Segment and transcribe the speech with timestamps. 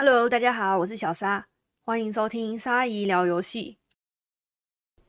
[0.00, 1.44] Hello，大家好，我是小沙，
[1.84, 3.78] 欢迎收听沙姨聊游戏。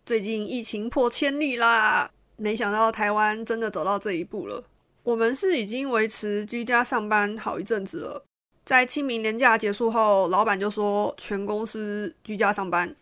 [0.03, 4.63] 最近疫情破千例啦，没想到台湾真的走到这一步了。
[5.03, 8.25] 我们是已经维持居家上班好一阵子了，
[8.65, 12.95] 在清明年假结束后，老板就说全公司居家上班。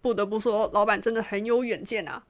[0.00, 2.24] 不得不说，老板真的很有远见啊，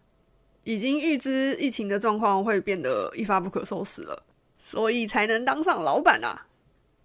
[0.65, 4.25] 已经预知疫情的状况会变得一发不可收拾了，
[4.59, 6.49] 所以才能当上老板啊。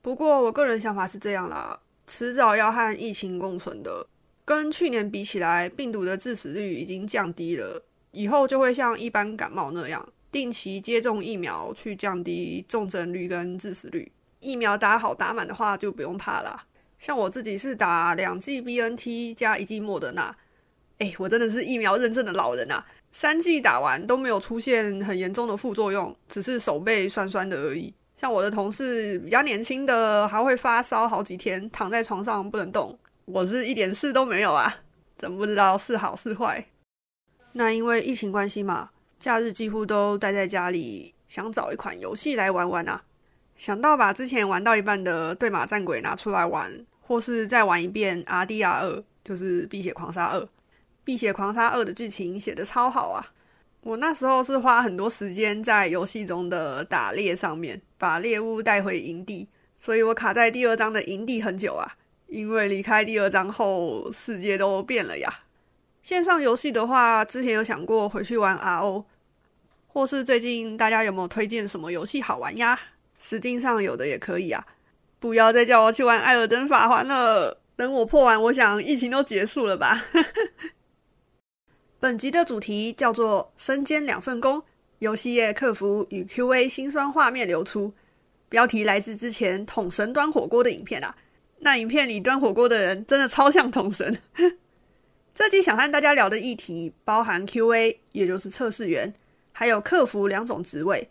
[0.01, 1.79] 不过我个人想法是这样啦。
[2.07, 4.07] 迟早要和疫情共存的，
[4.43, 7.83] 跟去年比起来，病毒的致死率已经降低了。
[8.11, 14.11] 以后就会像一般感冒那样，定期接种疫苗去降低重症率跟致死率。
[14.39, 16.63] 疫苗打好打满的话，就不用怕了。
[16.99, 20.35] 像我自己是打两剂 BNT 加一剂莫德纳，
[20.97, 22.85] 哎，我真的是疫苗认证的老人啊！
[23.11, 27.93] 三剂打完都没有出现很严重的副作用，只是手背酸酸的而已。
[28.21, 32.95] 像我的同事比较年轻的，还会发烧好几天，躺在床上不能动。
[33.25, 34.71] 我是一点事都没有啊，
[35.17, 36.63] 真不知道是好是坏。
[37.53, 43.01] 那因为疫情关系嘛，假日几乎都待在家里，想找一款游戏来玩玩啊。
[43.57, 48.87] 想到把之前玩到一半的《对马战鬼》拿出来玩，或是再玩一遍《R D R 二》，
[49.23, 50.39] 就是《碧血狂杀二》。
[51.03, 53.33] 《碧血狂杀二》的剧情写的超好啊。
[53.81, 59.47] 我那时候是花很多时间在游戏中的打猎上面，把猎物带回营地，
[59.79, 61.97] 所以我卡在第二章的营地很久啊。
[62.27, 65.41] 因为离开第二章后，世界都变了呀。
[66.03, 69.03] 线上游戏的话，之前有想过回去玩 RO，
[69.87, 72.79] 或是最近大家有没有推荐什么游戏好玩呀
[73.19, 74.65] 实际上有的也可以啊。
[75.19, 80.05] 不要再叫我去玩《艾尔登法环》了，等我破完，我想疫情都结束了吧。
[82.01, 84.63] 本集的主题叫做“身兼两份工”，
[84.97, 87.93] 游戏业客服与 QA 心酸画面流出。
[88.49, 91.15] 标题来自之前统神端火锅的影片啊，
[91.59, 94.17] 那影片里端火锅的人真的超像统神。
[95.35, 99.13] 这集想和大家聊的议题包含 QA，也就是测试员，
[99.51, 101.07] 还有客服两种职位。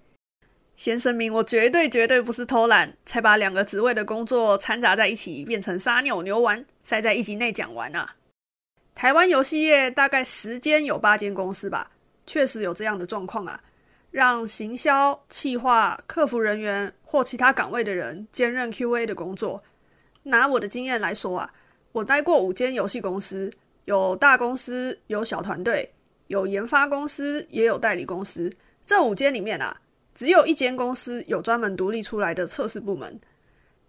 [0.75, 8.17] 先声明，我绝对绝对不是偷懒，才把两个职位的工作掺杂在一起，变成沙牛牛丸，塞在一集内讲完啊。
[8.95, 11.91] 台湾游戏业大概十间有八间公司吧，
[12.27, 13.63] 确实有这样的状况啊，
[14.11, 19.63] 让行销、企划、客服人员或其他岗位的人兼任 QA 的工作。
[20.25, 21.55] 拿我的经验来说啊，
[21.93, 23.51] 我待过五间游戏公司，
[23.87, 25.95] 有大公司，有小团队，
[26.27, 28.53] 有研发公司，也有代理公司。
[28.85, 29.81] 这五间里面啊，
[30.15, 33.19] 只有一间公司有专门独立出来的测试部门，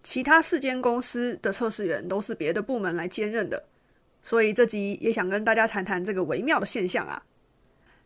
[0.02, 3.66] 其他四间公司的测试员都是别的部门来兼任的。
[4.24, 7.24] 所以这集也想跟大家谈谈这个微妙的现象啊。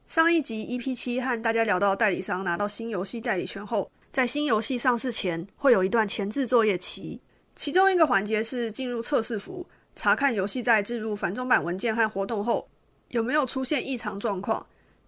[0.08, 7.20] 上一集 EP 七和大家聊到代理商拿到新游戏代理权后，在新游戏上市前会有一段前置作业期，
[7.56, 12.70] 其中一个环节是进入测试服，查看游戏在置入繁中版文件和活动后
[13.10, 14.66] 有没有出现异常状况，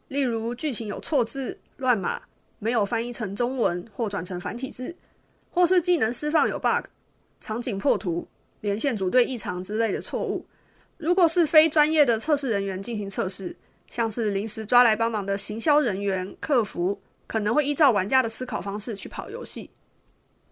[0.08, 2.22] 例如剧情有错字、乱码、
[2.58, 4.96] 没有翻译成中文或转成繁体字，
[5.52, 6.86] 或是技能释放有 bug、
[7.40, 8.28] 场景破图、
[8.62, 10.44] 连线组队异常之类的错误。
[10.98, 13.56] 如果是非专业的测试人员进行测试，
[13.88, 19.70] 像是临时抓来帮忙的行销人员、客服，可能会依照玩家的思考方式去跑游戏。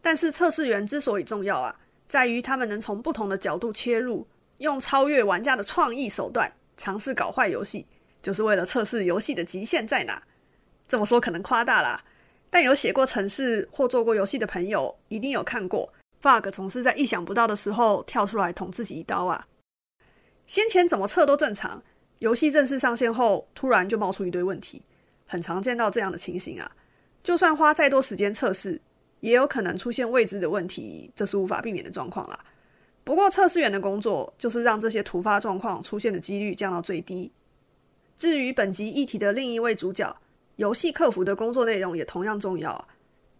[0.02, 1.76] 但是测试员之所以重要啊，
[2.08, 4.28] 在于他们能从不同的角度切入，
[4.60, 7.88] 用超越玩家的创意手段尝试搞坏游戏，
[8.22, 10.22] 就是为了测试游戏的极限在哪。
[10.88, 12.00] 这么说可能夸大啦，
[12.52, 15.92] 但有写过程式或做过游戏的朋友，一定有看过
[16.22, 19.48] bug 总是在意想不到的时候跳出来捅自己一刀啊。
[20.48, 21.82] 先前怎么测都正常，
[22.20, 24.82] 游戏正式上线后，突然就冒出一堆问题，
[25.26, 26.72] 很常见到这样的情形啊。
[27.24, 28.80] 就算花再多时间测试，
[29.22, 32.40] 也有可能出现未知的问题，这是无法避免的状况啦。
[33.04, 37.32] 不过测试员的工作就是让这些突发状况出现的几率降到最低。
[38.16, 40.16] 至于本集议题的另一位主角，
[40.56, 42.88] 游戏客服的工作内容也同样重要啊。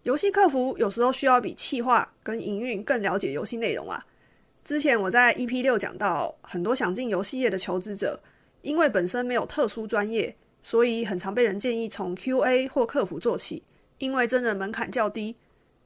[0.02, 4.04] 游戏客服有时候需要比企划跟营运更了解游戏内容啊。
[4.66, 8.20] 之前我在 EP 六讲到，很多想进游戏业的求职者，
[8.62, 13.62] 因为本身没有特殊专业，所以很常被人建议从 QA 或客服做起，
[13.98, 15.36] 因为真人门槛较低，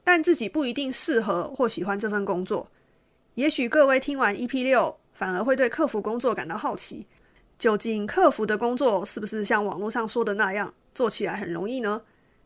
[0.02, 2.70] 但自己不一定适合或喜欢这份工作。
[3.34, 7.06] 也许各位听完 EP 六，反而会对客服工作感到好奇，
[7.58, 12.00] 究竟客服的工作是不是像网络上说的那样，做起来很容易呢？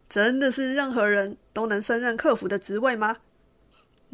[0.09, 3.19] 真的是任何人都能胜任客服的职位吗？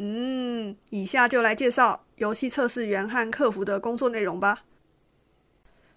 [0.03, 4.63] 嗯，以下就来介绍游戏测试员和客服的工作内容吧。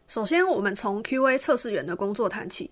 [0.08, 2.72] 首先，我们从 QA 测试员的工作谈起。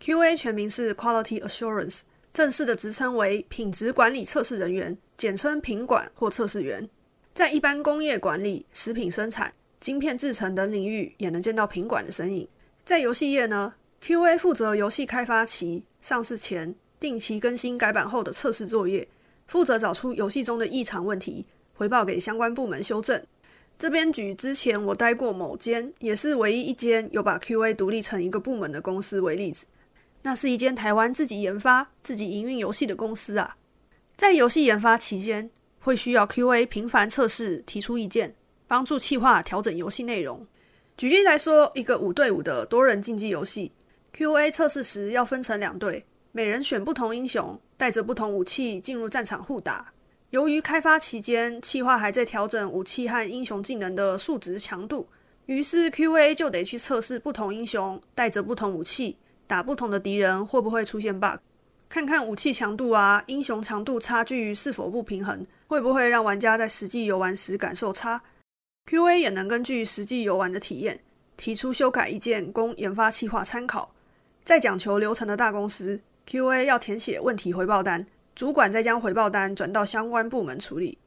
[0.00, 2.02] QA 全名是 Quality Assurance，
[2.32, 6.88] 正式的职称为品质管理测试人员，简称品管或测试员。
[7.32, 12.48] 在一般工业管理、食品生产、晶片制成等领域，也能见到品管的身影。
[12.84, 19.08] 在游戏业呢，QA 负责游戏开发期、上市前、定期更新改版后的测试作业，
[19.48, 21.44] 负责找出游戏中的异常问题，
[21.74, 23.22] 回报给相关部门修正。
[23.76, 29.66] 这边举之前我待过某间，也是唯一一间有把 QA 独立成一个部门的公司为例子。
[30.22, 33.56] 那是一间台湾自己研发、自己营运游戏的公司啊。
[34.16, 35.50] 在游戏研发期间，
[35.80, 38.34] 会需要 QA 频繁测试、提出意见，
[38.68, 40.46] 帮助企划调整游戏内容。
[40.96, 43.72] 举例来说，一个五对五的多人竞技游戏
[44.16, 49.92] ，QA 测试时要分成两队，每人选不同英雄，带着不同武器进入战场互打。
[50.34, 55.08] 由于开发期间，企划还在调整武器和英雄技能的数值强度，
[55.46, 59.16] 于是 QA 就得去测试不同英雄带着不同武器
[59.46, 61.38] 打不同的敌人会不会出现 bug，
[61.88, 68.20] 看看武器强度啊、英雄强度差距是否不平衡，会不会让玩家在实际游玩时感受差。
[68.90, 70.98] QA 也能根据实际游玩的体验
[71.36, 73.94] 提出修改意见，供研发企划参考。
[74.42, 78.04] 在讲求流程的大公司，QA 要填写问题回报单。
[78.34, 80.98] 主管再将回报单转到相关部门处理。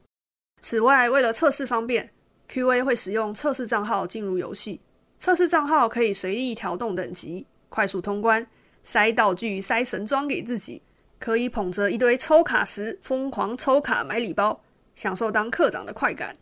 [0.62, 2.10] 此外，为了测试方便
[2.50, 4.80] ，QA 会使用测试账号进入游戏。
[5.18, 8.46] 测试账号可以随意调动等级，快速通关，
[8.82, 10.82] 塞道具、塞神装给自己，
[11.18, 14.62] 可以捧着一堆抽卡时疯狂抽卡买礼包，
[14.94, 16.36] 享受当课长的快感。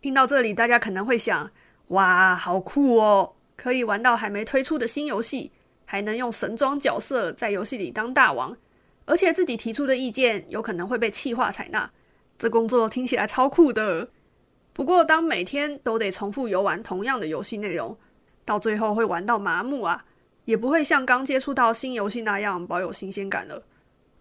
[0.00, 1.50] 听到这里，大家可能会想：
[1.88, 3.34] 哇，好酷哦！
[3.56, 5.52] 可以玩到还没推出的新游戏，
[5.84, 8.56] 还能用神装角色在游戏里当大王。
[9.06, 11.90] 而且自己提出的意见有可能会被气化采纳，
[12.38, 14.08] 这工作听起来超酷的。
[14.72, 17.96] 不过，当每天都得重复游玩同样的游戏内容，
[18.44, 20.04] 到最后会玩到麻木啊，
[20.46, 23.62] 也不会像刚接触到新游戏那样保有新鲜感了。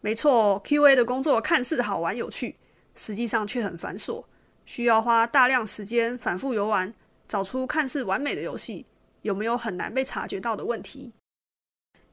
[0.01, 2.57] 没错，QA 的工作看似好玩有趣，
[2.93, 4.23] 实际上却很繁琐，
[4.65, 6.93] 需要花大量时间反复游玩，
[7.27, 8.85] 找出看似完美的游戏
[9.21, 11.13] 有没有很难被察觉到的问题。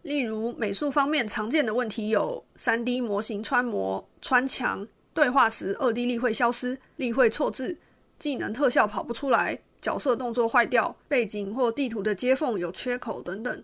[0.02, 7.78] 例如美术方面常见的问题有三 D 模型穿模、穿墙、对话时二 D 例会消失、例会错字、
[8.18, 13.62] 技能特效跑不出来、角色动作坏掉、背景或地图的接缝有缺口等等。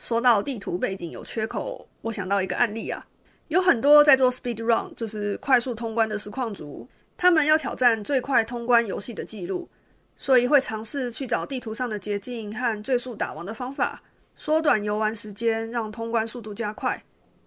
[0.00, 3.06] 说到地图背景有缺口，我想到一个案例啊，
[3.48, 9.68] 有很多在做 Speed Run，就是快速通关的实况族，他们要挑战最快通关游戏的记录，
[10.16, 14.02] 所以会尝试去找地图上的捷径和最速打王的方法。
[14.44, 17.00] 缩短游玩时间，让通关速度加快。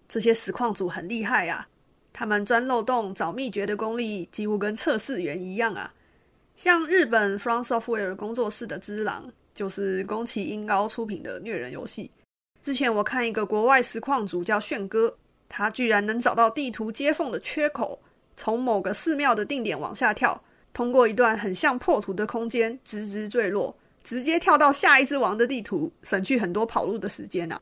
[0.07, 1.67] 这些实况组很厉害啊，
[2.13, 5.93] 他们钻漏洞、找秘诀的功力几乎跟测试员一样啊。
[6.55, 12.09] 像日本 From Software 工作室的《只狼》，就是宫崎英高出品的虐人游戏。
[12.63, 15.17] 之前我看一个国外实况组叫炫哥，
[15.49, 17.99] 他居然能找到地图接缝的缺口，
[18.37, 23.77] 从某个寺庙的定点往下跳，通过一段很像破土的空间，直直坠落。
[24.05, 27.59] 直接跳到下一只王的地图，省去很多跑路的时间啊！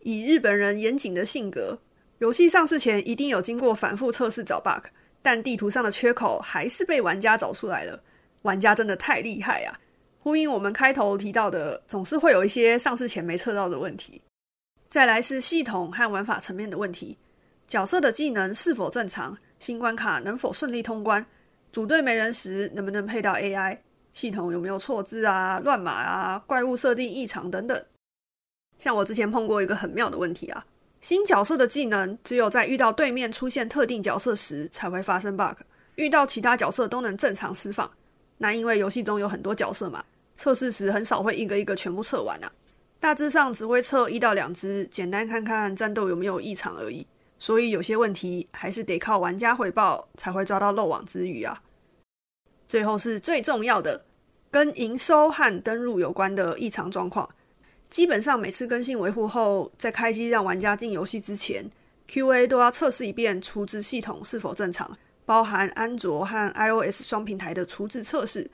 [0.00, 1.78] 以日本人严谨的性格，
[2.18, 4.88] 游戏上市前一定有经过反复测试找 bug，
[5.22, 8.02] 但地图上的缺口还是被玩家找出来了。
[8.42, 9.78] 玩家真的太厉害啊！
[10.18, 14.20] 呼应我们开头提到的，总是会有一些上市前没测到的问题。
[14.88, 17.16] 再来是系统和玩法层面的问题，
[17.68, 19.38] 角色的技能是否正常？
[19.60, 21.24] 新关卡能否顺利通关？
[21.72, 23.78] 组队没人时能不能配到 AI？
[24.16, 27.84] 系统有没有错字啊、乱码啊、怪物设定异常等等？
[28.78, 30.64] 像我之前碰过一个很妙的问题啊，
[31.02, 35.58] 新角色的技能只有在遇到对面出现特定角色时才会发生 bug，
[35.96, 37.90] 遇到其他角色都能正常释放。
[38.38, 40.02] 那因为游戏中有很多角色嘛，
[40.34, 42.50] 测试时很少会一个一个全部测完啊，
[42.98, 47.06] 大致上只会测一到两只，简单看看战斗有没有异常而已。
[47.38, 51.62] 所以有些问题还是得靠玩家回报才会抓到漏网之鱼啊。
[52.68, 54.04] 最后是最重要的，
[54.50, 57.28] 跟营收和登录有关的异常状况。
[57.88, 61.70] 基本上每次更新维护后，在开机让玩家进游戏之前
[62.08, 68.50] ，QA 都要测试一遍储值系统是否正常，包含安卓和 iOS 双平台的储值测试。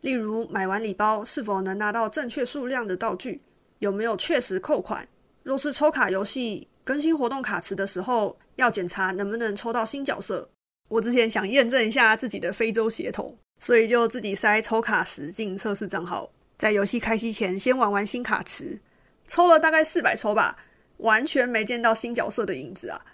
[0.00, 3.40] 例如买完礼包是否能拿到正确数量的道具，
[3.80, 5.06] 有没有确实扣款。
[5.42, 10.48] 若是抽卡游戏更新活动卡池的时候，要检查能不能抽到新角色。
[10.88, 13.36] 我之前想验证一下自己的非洲血统。
[13.58, 18.80] 所以就自己塞抽卡时进测试账号，在游戏开机前先玩玩新卡池，
[19.26, 20.56] 抽了大概四百抽吧，
[20.98, 23.04] 完全没见到新角色的影子啊！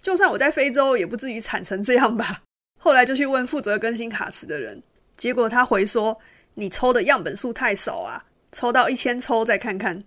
[0.00, 2.42] 就算我在非洲，也不至于惨成这样吧？
[2.78, 4.80] 后来就去问负责更新卡池的人，
[5.16, 6.16] 结果他回说
[6.54, 10.04] ：“你抽的样本数太少啊，抽到一千抽再看看。”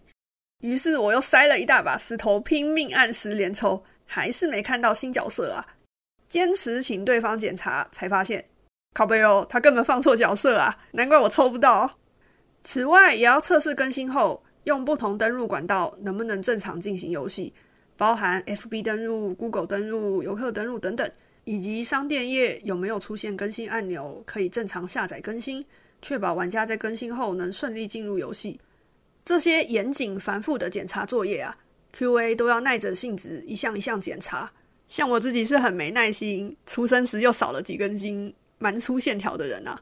[0.63, 5.67] 于是我又塞了一大把石头，拼命按时连抽，还是没看到新角色啊！
[6.29, 8.45] 坚持请对方检查，才发现。
[8.93, 11.97] 靠背哦，他根本放错角色啊，难怪我抽不到。
[12.63, 17.53] 此外，也要测试更新后用不同登入管道能不能正常进行游戏，
[17.97, 21.09] 包含 FB 登录、Google 登录、游客登录等等，
[21.45, 25.65] 以及商店页有没有出现更新按钮，可以正常下载更新，
[26.01, 28.59] 确保玩家在更新后能顺利进入游戏。
[29.23, 31.55] 这些严谨繁复的检查作业啊
[31.97, 34.51] ，QA 都要耐着性子一项一项检查。
[34.87, 39.81] 像我自己是很没耐心，出生时又少了几根筋，蛮粗线条的人啊，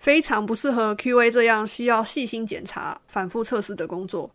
[0.00, 4.28] 非常不适合 QA 这样需要细心检查、反复测试的工作。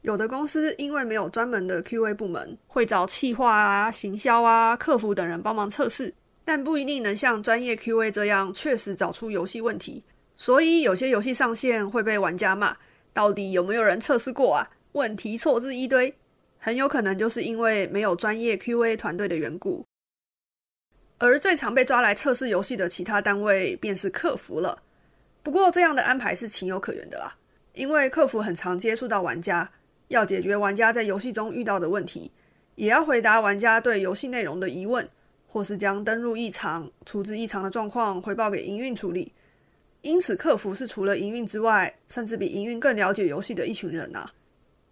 [0.00, 6.14] 有的公司因为没有专门的 QA 部门，会找企划啊、行销啊、客服等人帮忙测试，
[6.46, 10.02] 但不一定能像专业 QA 这样确实找出游戏问题，
[10.34, 12.74] 所以有些游戏上线会被玩家骂。
[13.12, 14.70] 到底有没有人测试过啊？
[14.92, 16.14] 问题错字一堆，
[16.58, 19.84] 很有可能就是因为没有专业 QA 团队的缘故。
[21.18, 24.82] 而最常被抓来测试游戏的其他单位便是客服了。
[25.42, 27.36] 不过这样的安排是情有可原的啦，
[27.72, 29.70] 因为客服很常接触到玩家，
[30.08, 32.32] 要解决玩家在游戏中遇到的问题，
[32.74, 35.08] 也要回答玩家对游戏内容的疑问，
[35.46, 39.32] 或是将登录异常、处置异常的状况回报给营运处理。
[40.02, 44.28] 因此，客服是除了营运之外，甚至比营运更了解游戏的一群人呐。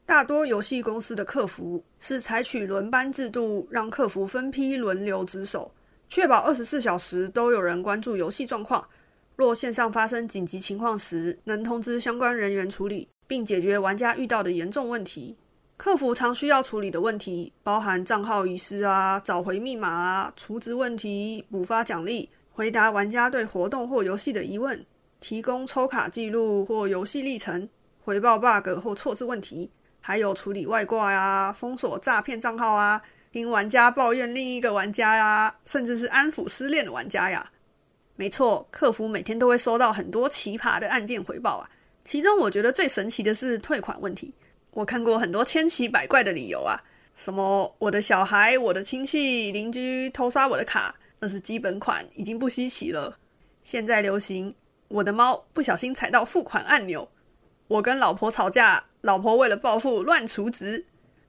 [0.07, 5.73] 大多游戏公司的客服是采取轮班制度，让客服分批轮流值守，
[6.15, 8.87] 确保二十四小时都有人关注游戏状况。
[9.35, 15.37] 若线上发生紧急情况时，能通知相关人员处理，并解决玩家遇到的严重问题。
[15.77, 24.87] 客服常需要处理的问题包含账号遗失啊、找回密码啊、储值问题、补发奖励、回答玩家对活动或游戏的疑问。
[25.19, 27.69] 提供抽卡记录或游戏历程，
[28.05, 29.69] 回报 bug 或错字问题，
[30.01, 33.03] 还有处理外挂呀、封锁诈骗账号啊、
[33.35, 37.51] 听玩家抱怨另一个玩家呀，甚至是安抚失恋的玩家呀。
[38.15, 41.69] 没错，客服每天都会收到很多奇葩的案件回报啊。
[42.05, 44.33] 其中我觉得最神奇的是退款问题，
[44.71, 46.81] 我看过很多千奇百怪的理由啊，
[47.17, 53.19] 什么我的小孩、我的亲戚、邻居偷刷我的卡，那是基本款，已经不稀奇了。
[53.65, 54.55] 现在流行。
[54.87, 57.11] 我的猫不小心踩到付款按钮，
[57.67, 60.85] 我跟老婆吵架，老婆为了报复乱除值，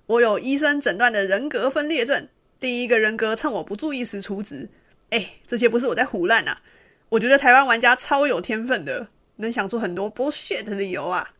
[0.07, 2.27] 我有医生诊断的人格分裂症，
[2.59, 4.69] 第一个人格趁我不注意时除值。
[5.09, 6.62] 哎，这些不是我在胡乱啊！
[7.09, 9.07] 我觉得台湾玩家超有天分的，
[9.38, 11.31] 能想出很多 bullshit 的理由啊。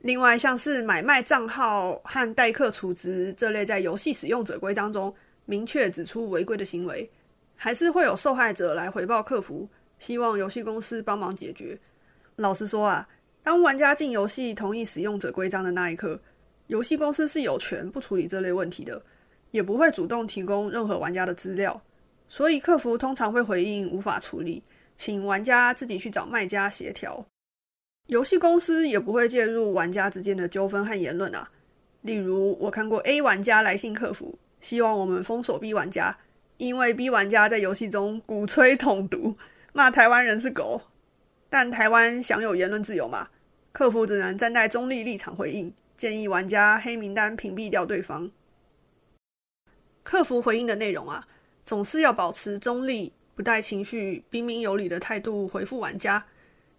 [0.00, 5.14] 另外，像是买卖账号和代客储值这类在游戏使用者规章中
[5.46, 7.10] 明确指出违规的行为，
[7.56, 9.68] 还是会有受害者来回报客服。
[9.98, 11.78] 希望游戏公司帮忙解决。
[12.36, 13.08] 老实说啊，
[13.42, 16.20] 当玩家进游戏同意使用者规章的那一刻，
[16.66, 19.02] 游戏公司是有权不处理这类问题的，
[19.50, 21.82] 也不会主动提供任何玩家的资料。
[22.28, 24.62] 所以客服通常会回应无法处理，
[24.96, 27.26] 请玩家自己去找卖家协调。
[28.06, 31.50] 游戏公司也不会介入玩家之间的纠纷和言论啊。
[32.02, 36.16] 例如，我看过 A 玩家来信客服，希望我们封锁 B 玩家，
[36.56, 39.36] 因为 B 玩家在游戏中鼓吹统独。
[39.72, 40.80] 骂台湾人是狗，
[41.48, 43.28] 但台湾享有言论自由嘛？
[43.72, 48.30] 客服只能站在中立立场回应，建议玩家黑名单屏蔽掉对方。
[50.02, 51.26] 客服回应的内容啊，
[51.64, 56.26] 总是要保持中立，不带情绪，彬彬有礼的态度回复玩家。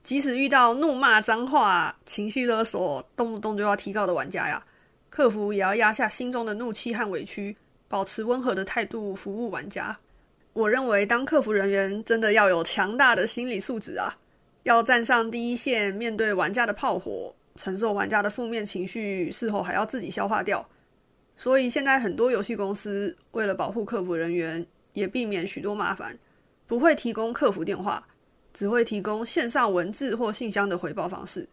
[0.04, 4.64] 即使遇到怒骂脏话、情绪勒索，动不动就要提告的玩家呀，
[5.10, 7.58] 客服也要压下心中的怒气和委屈，
[7.88, 9.98] 保持温和的态度服务玩家。
[10.54, 14.16] 我认为当客服人员真的要有强大的心理素质啊，
[14.62, 20.68] 要站上第一线，面对玩家的炮火，承受玩家的负面情绪，事后还要自己消化掉。
[21.38, 26.18] 所以现在很多游戏公司为了保护客服人员，也避免许多麻烦，
[26.66, 28.08] 不会提供客服电话，
[28.54, 31.48] 只会提供线上文字或信箱的回报方式。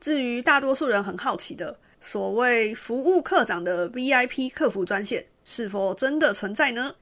[0.00, 6.94] 至于大多数人很好奇的所谓服务课长的 VIP 客服专线，是否真的存在呢？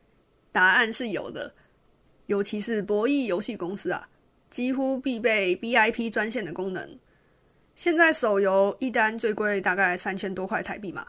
[0.53, 1.53] 答案是有的，
[2.27, 4.09] 尤其是博弈游戏公司啊，
[4.51, 6.99] 几乎必备 VIP 专线的功能。
[7.77, 11.07] 现在手游一单最贵大概三千多块台币嘛，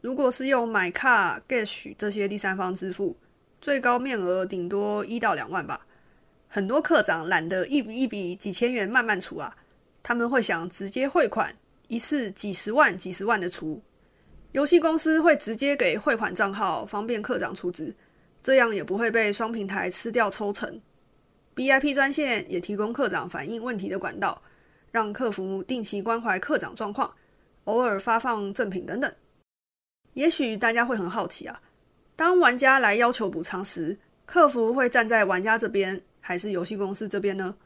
[0.00, 3.16] 如果是用买卡、Gash 这些第三方支付，
[3.60, 5.86] 最高面额顶多一到两万吧。
[6.46, 9.56] 很多课长懒得一笔一笔几千元慢慢出啊，
[10.02, 11.56] 他们会想直接汇款，
[11.88, 13.82] 一次几十万、几十万的出。
[14.52, 17.94] 游戏公司会直接给汇款账号，方便课长出资。
[18.42, 20.80] 这样也不会被双平台吃掉抽成。
[21.56, 24.42] BIP 专线也提供科长反映问题的管道，
[24.94, 27.12] 让客服定期关怀科长状况，
[27.64, 29.12] 偶尔发放赠品等等。
[30.12, 31.60] 也许大家会很好奇啊，
[32.14, 37.56] 当玩家来要求补偿时，客服会站在玩家这边还是游戏公司这边呢？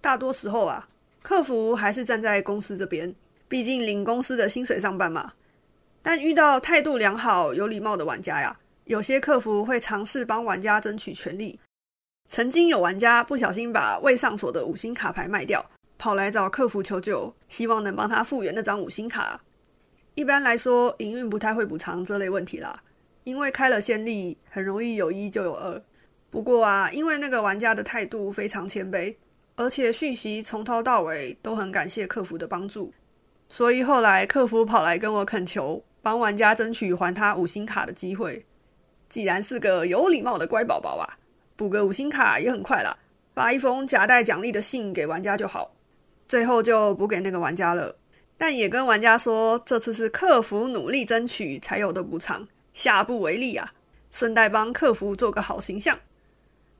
[0.00, 0.88] 大多时候啊，
[1.22, 3.14] 客服还是站在公司这边，
[3.46, 5.34] 毕竟领公司的薪水上班嘛。
[6.02, 11.60] 但遇到态度良好、有礼貌的玩家呀，有些客服会尝试帮玩家争取权利。
[12.28, 15.64] 曾经有玩家不小心把未上锁的五星卡牌卖掉，
[15.98, 19.42] 跑来找客服求救，希望能帮他复原那张五星卡。
[20.14, 22.82] 一般来说，营运不太会补偿这类问题啦，
[23.24, 25.82] 因为开了先例，很容易有一就有二。
[26.30, 29.16] 不过啊，因为那个玩家的态度非常谦卑。
[29.56, 32.92] 而且讯息从头到尾都很感谢客服的帮助，
[33.48, 38.44] 所以后来客服跑来跟我恳求，帮玩家争取还他五星卡的机会。
[39.08, 41.06] 既然是个有礼貌的乖宝宝啊，
[41.54, 42.98] 补个五星卡也很快啦，
[43.32, 45.70] 发一封夹带奖励的信给玩家就好。
[46.28, 47.96] 最后就补给那个玩家了，
[48.36, 53.72] 但也跟玩家说，这次是客服努力争取才有的补偿，下不为例啊。
[54.10, 55.98] 顺带帮客服做个好形象。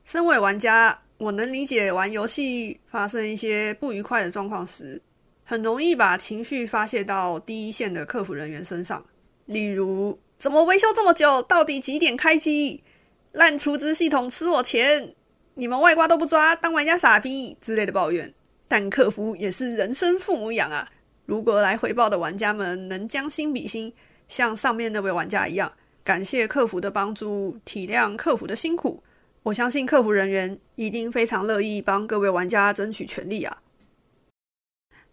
[0.05, 1.01] 身为玩家。
[1.17, 5.01] 我能理解玩游戏发生一些不愉快的状况时，
[5.45, 9.03] 很容易把情绪发泄到第一线的客服人员身上。
[9.47, 11.41] 例如，怎么维修这么久？
[11.41, 12.83] 到底几点开机？
[13.31, 15.15] 烂储值系统吃我钱？
[15.55, 18.35] 你们外挂都不抓，当玩家傻逼之类的抱怨。
[18.75, 20.91] 但客服也是人生父母养啊！
[21.27, 23.95] 如果来回报的玩家们能将心比心，
[24.27, 29.01] 像上面那位玩家一样，感谢客服的帮助，体谅客服的辛苦。
[29.45, 33.63] 我相信客服人员一定非常乐意帮各位玩家争取权利啊！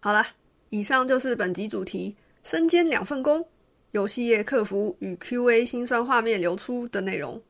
[0.00, 0.26] 好了，
[0.70, 3.46] 以上就是本集主题“身兼两份工，
[3.92, 7.40] 游戏业客服与 QA 心酸画面流出”的内容。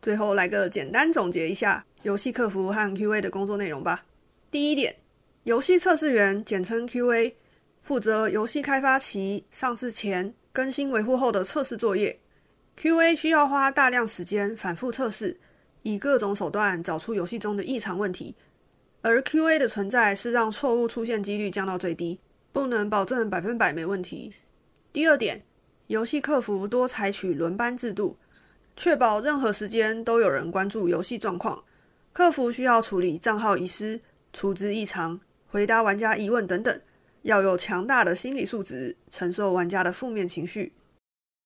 [0.00, 4.06] 最后来个简单总结一下游戏客服和 QA 的工作内容吧。
[4.50, 4.96] 第一点，
[5.44, 7.32] 游戏测试员简称 QA，
[7.82, 12.20] 负责游戏开发期、上市前、更新维护后的测试作业。
[12.78, 15.38] QA 需要花大量时间反复测试。
[15.82, 18.36] 以各种手段找出游戏中的异常问题，
[19.00, 22.20] 而 QA 的存在是让错误出现几率降到最低，
[22.52, 24.30] 不能保证百分百没问题。
[24.92, 25.42] 第二点，
[25.86, 28.18] 游戏客服多采取轮班制度，
[28.76, 31.64] 确保任何时间都有人关注游戏状况。
[32.12, 34.02] 客服需要处理账号遗失、
[34.34, 35.18] 储值异常、
[35.50, 36.80] 回答玩家疑问等等，
[37.22, 40.72] 要有强大的心理素质，承受玩家的负面情绪。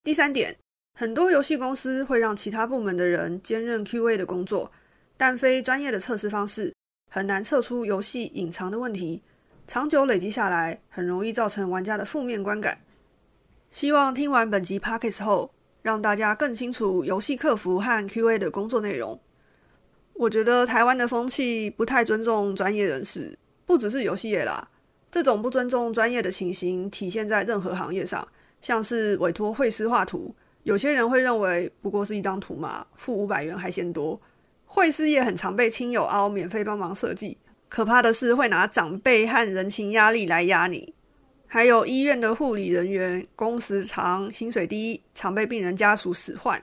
[0.02, 0.56] 第三点。
[0.96, 4.70] 很多游戏公司会让其他部门的人兼任 QA 的工作，
[5.16, 6.72] 但非专业的测试方式
[7.10, 9.20] 很难测出游戏隐藏的问题，
[9.66, 12.78] 长久累积下来，很容易造成玩家的负面观感。
[13.72, 15.50] 希望听完本集 p o c k e t 后，
[15.82, 19.18] 让大家更清楚游戏客服和 QA 的工作内容。
[20.12, 23.36] 我觉得台湾的风气不太尊重专业人士，
[23.66, 24.68] 不只是游戏业啦，
[25.10, 28.26] 这种不尊重专业的情形体现在任何行业上，
[28.60, 30.34] 像是委托绘师画图。
[30.64, 34.20] 有些人会认为不过是一张图嘛，付五百元还嫌多。
[34.66, 40.94] 会师业很常被亲友凹免费帮忙设计，可怕的是会拿长辈和人情压力来压你。
[41.46, 46.60] 还有医院的护理人员工时长、薪水低，常被病人家属使唤。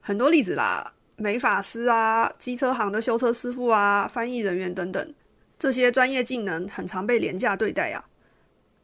[0.00, 5.14] 很多例子啦，美发师啊、机车行的修车师傅啊、翻译人员等等，
[5.62, 8.04] 这些专业技能很常被廉价对待啊。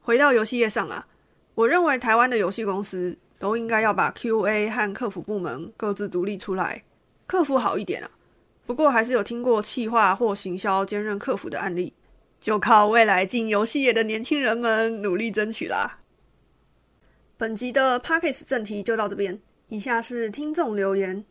[0.00, 1.08] 回到游戏业上啊，
[1.56, 3.18] 我认为台湾的游戏公司。
[3.40, 6.82] 都应该要把 QA 和客服部门各自独立出来，
[7.24, 8.10] 客服好一点啊。
[8.66, 11.94] 不过还是有听过企划或行销兼任客服的案例，
[12.40, 16.00] 就靠未来进游戏业的年轻人们努力争取啦。
[17.36, 21.24] 本集的 p a c k e s 正题就到这边，以下是听众留言。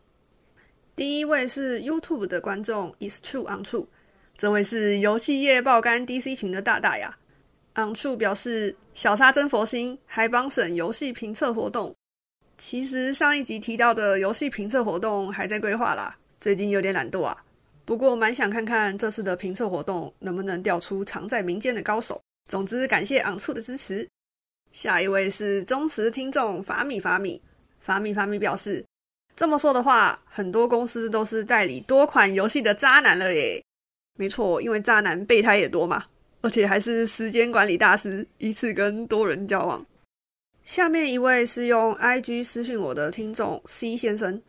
[0.96, 3.88] 第一位是 YouTube 的观众 Is True on True，
[4.38, 7.18] 这位是游戏业爆肝 DC 群的大大呀。
[7.76, 8.76] On True 表示。
[8.98, 11.94] 小沙真佛心，还帮省游戏评测活动。
[12.58, 17.46] 其实上一集提到的游戏评测活动还在规划啦，最近有点懒惰啊。
[17.86, 22.20] 不过蛮想看看这次的评测活动能不能调出藏在民间的高手。
[22.50, 24.10] 总之感谢昂处的支持。
[24.72, 27.40] 下一位是忠实听众法米法米
[27.80, 28.84] 法米法米表示，
[29.36, 33.64] 这么说的话，很多公司都是代理多款游戏的渣男了耶。
[34.18, 36.04] 没错，因为渣男备胎也多嘛。
[36.42, 39.84] 而且还是时间管理大师，一次跟多人交往。
[40.64, 44.42] 下面一位是用 IG 私讯我的听众 C 先生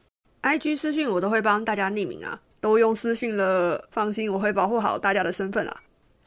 [0.43, 5.81] ，IG 私讯我都会帮大家匿名啊，都用私讯了，放心，我会保护好大家的身份啊。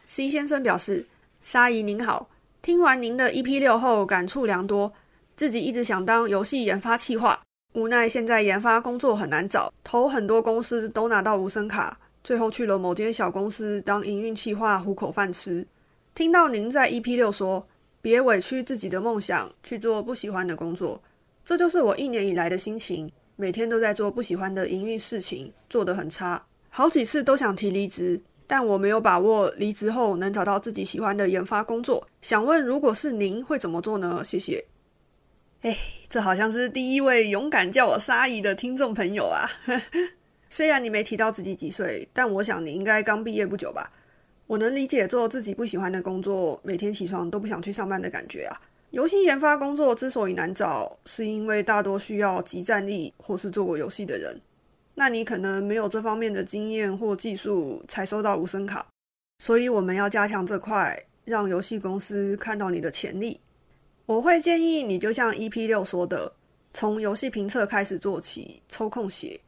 [0.05, 1.05] C 先生表示：
[1.41, 2.29] 沙姨您好，
[2.61, 4.91] 听完您的 EP 六后感触良多，
[5.35, 7.39] 自己一直想当游戏研发企划，
[7.73, 11.99] 无奈现在研发工作很难找，投很多公司都拿到无声卡。
[12.23, 15.65] 最后去了某间小公司当营运企划糊口饭吃。
[16.13, 17.67] 听到您在 EP 六说
[18.01, 21.01] 别委屈自己的梦想去做不喜欢的工作，
[21.43, 23.09] 这就是我一年以来的心情。
[23.37, 32.07] 每天都在做不喜欢的营运事情，做得很差，好几次都想提离职，但我没有把握离职后能找到自己喜欢的研发工作。
[32.21, 34.21] 想问，如果是您会怎么做呢？
[34.23, 34.65] 谢谢。
[35.61, 35.75] 哎，
[36.07, 39.49] 这好像是第一位勇敢叫我沙姨的听众朋友啊。
[40.51, 43.89] 虽然你没提到自己几岁，但我想你应该刚毕业不久吧。
[44.47, 48.61] 我能理解做自己不喜欢的工作，每天起床都不想去上班的感觉啊。
[48.89, 54.41] 游戏研发工作之所以难找，是因为大多需要集战力或是做过游戏的人。
[54.95, 58.85] 那你可能没有这方面的经验或技术，才收到无声卡。
[59.41, 63.39] 所以我们要加强这块，让游戏公司看到你的潜力。
[64.05, 66.33] 我会建议你就像 EP 六说的，
[66.73, 69.39] 从游戏评测开始做起，抽空写，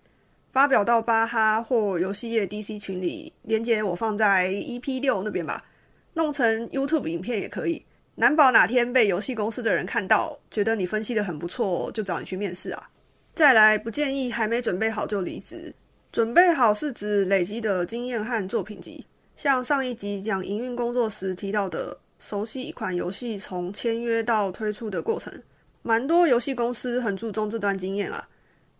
[0.53, 5.65] 发表到巴哈或游戏业 DC 群里，连接我放在 EP 六那边吧，
[6.13, 7.83] 弄成 YouTube 影片也可以。
[8.15, 12.91] 难保哪天被游戏公司的人看到，觉得你分析的很不错，就找你去面试啊。
[13.33, 15.73] 再来，不建议还没准备好就离职。
[16.11, 21.97] 准备好是指累积的经验和作品集，像上一集讲营运工作时提到的。
[22.19, 25.33] 熟悉一款游戏从签约到推出的过程，
[25.81, 28.29] 蛮多游戏公司很注重这段经验啊。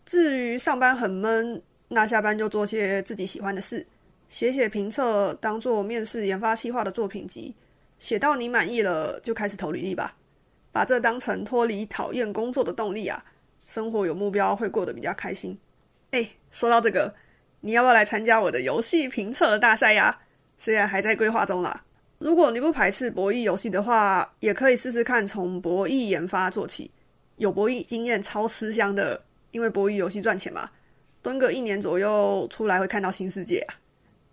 [0.05, 3.85] 至于上班很闷，那下班就做些自己喜欢的事，
[4.27, 7.55] 写写评测，当做面试研发细化的作品集，
[7.99, 10.17] 写到你满意了就开始投履历吧。
[10.71, 13.23] 把这当成脱离讨厌工作的动力啊，
[13.67, 15.57] 生活有目标会过得比较开心。
[16.11, 17.13] 哎，说到这个，
[17.61, 20.21] 你要不要来参加我的游戏评测大赛呀？
[20.57, 21.85] 虽然还在规划中啦。
[22.17, 26.89] 如果你不排斥博弈游戏的话，也可以试试看从博弈研发做起。
[27.37, 30.69] 有博弈经验超吃香的，因为博弈游戏赚钱嘛。
[31.21, 33.79] 蹲个一年左右出来会看到新世界啊！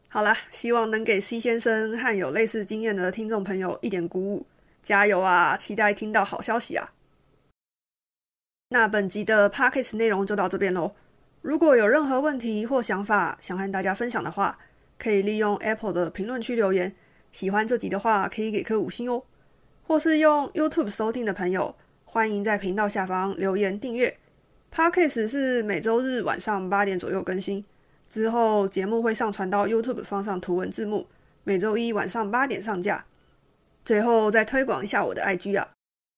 [0.08, 4.46] 好啦，希望能给 C 先生和有类似经验的听众朋友一点鼓舞，
[4.82, 5.56] 加油啊！
[5.56, 6.92] 期待听到好消息啊！
[8.70, 10.96] 那本集的 p a c k a g e 内容就到这边喽。
[11.42, 14.58] 如果有任何问题或想法想和大家分享的话，
[14.98, 16.96] 可以利用 Apple 的评论区留言。
[17.30, 19.22] 喜欢这集的话，可以给颗五星哦。
[19.86, 24.18] 或是用 YouTube 收听的朋友，欢迎在频道下方留言订阅。
[24.72, 27.64] Podcast 是每周日晚上八点左右更新，
[28.08, 31.06] 之后节目会上传到 YouTube 放上图文字幕，
[31.42, 33.04] 每周一晚上八点上架。
[33.84, 35.68] 最后再推广一下我的 IG 啊，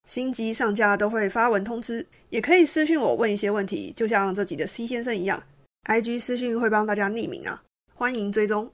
[0.07, 5.41] 新机上架都会发文通知，也可以私讯我问一些问题，就像这集的 C 先生一样
[5.85, 7.63] ，IG 私讯会帮大家匿名啊，
[7.95, 8.71] 欢迎追踪。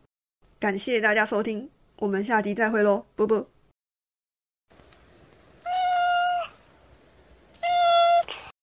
[0.60, 1.70] 感谢大家收听。
[2.00, 3.59] 我们下集再会喽，啵啵。